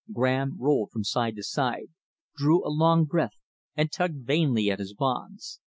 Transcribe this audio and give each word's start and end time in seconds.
Graham 0.11 0.57
rolled 0.59 0.89
from 0.89 1.03
side 1.03 1.35
to 1.35 1.43
side, 1.43 1.91
drew 2.35 2.65
a 2.67 2.73
long 2.73 3.05
breath, 3.05 3.37
and 3.77 3.91
tugged 3.91 4.25
vainly 4.25 4.71
at 4.71 4.79
his 4.79 4.95
bonds. 4.95 5.59